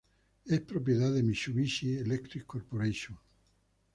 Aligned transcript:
Es 0.45 0.61
propiedad 0.61 1.13
de 1.13 1.21
Mitsubishi 1.21 1.95
Electric 1.97 2.47
Corporation. 2.47 3.19